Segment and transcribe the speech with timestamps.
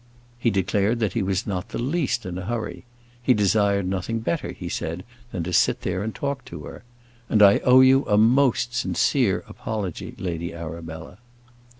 [0.39, 2.85] He declared that he was not the least in a hurry.
[3.21, 6.81] He desired nothing better, he said, than to sit there and talk to her.
[7.29, 11.19] "And I owe you a most sincere apology, Lady Arabella."